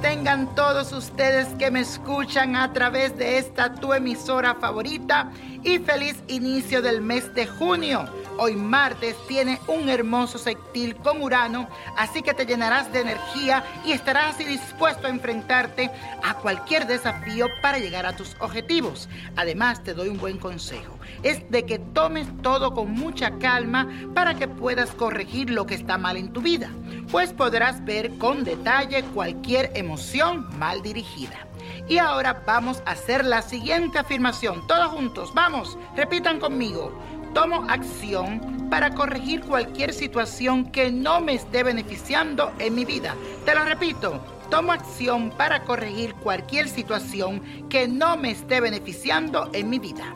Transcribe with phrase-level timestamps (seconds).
[0.00, 5.32] Tengan todos ustedes que me escuchan a través de esta tu emisora favorita
[5.64, 8.08] y feliz inicio del mes de junio.
[8.38, 13.90] Hoy martes tiene un hermoso sextil con Urano, así que te llenarás de energía y
[13.90, 15.90] estarás dispuesto a enfrentarte
[16.22, 19.08] a cualquier desafío para llegar a tus objetivos.
[19.34, 20.96] Además, te doy un buen consejo.
[21.22, 25.98] Es de que tomes todo con mucha calma para que puedas corregir lo que está
[25.98, 26.70] mal en tu vida,
[27.10, 31.46] pues podrás ver con detalle cualquier emoción mal dirigida.
[31.88, 34.66] Y ahora vamos a hacer la siguiente afirmación.
[34.66, 36.92] Todos juntos, vamos, repitan conmigo.
[37.34, 43.14] Tomo acción para corregir cualquier situación que no me esté beneficiando en mi vida.
[43.44, 44.20] Te lo repito,
[44.50, 50.14] tomo acción para corregir cualquier situación que no me esté beneficiando en mi vida.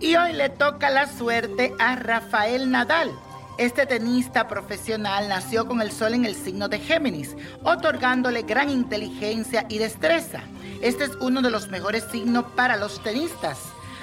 [0.00, 3.12] Y hoy le toca la suerte a Rafael Nadal.
[3.56, 9.64] Este tenista profesional nació con el sol en el signo de Géminis, otorgándole gran inteligencia
[9.68, 10.40] y destreza.
[10.82, 13.60] Este es uno de los mejores signos para los tenistas.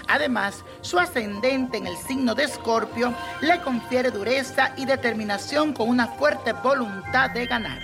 [0.07, 6.07] Además, su ascendente en el signo de Escorpio le confiere dureza y determinación con una
[6.07, 7.79] fuerte voluntad de ganar.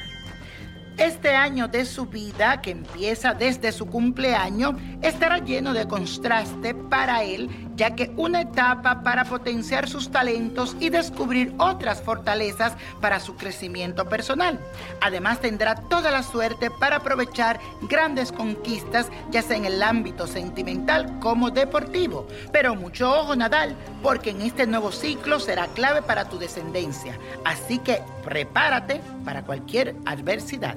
[0.98, 7.24] Este año de su vida, que empieza desde su cumpleaños, estará lleno de contraste para
[7.24, 13.36] él, ya que una etapa para potenciar sus talentos y descubrir otras fortalezas para su
[13.36, 14.60] crecimiento personal.
[15.02, 21.20] Además tendrá toda la suerte para aprovechar grandes conquistas, ya sea en el ámbito sentimental
[21.20, 22.28] como deportivo.
[22.52, 27.18] Pero mucho ojo Nadal, porque en este nuevo ciclo será clave para tu descendencia.
[27.46, 30.76] Así que prepárate para cualquier adversidad.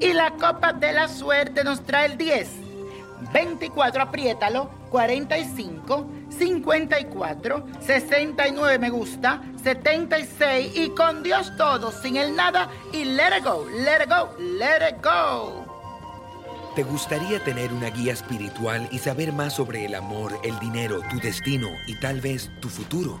[0.00, 2.48] Y la copa de la suerte nos trae el 10,
[3.32, 12.68] 24, apriétalo, 45, 54, 69 me gusta, 76 y con Dios todo, sin el nada
[12.92, 15.64] y let it go, let it go, let it go.
[16.74, 21.20] ¿Te gustaría tener una guía espiritual y saber más sobre el amor, el dinero, tu
[21.20, 23.20] destino y tal vez tu futuro?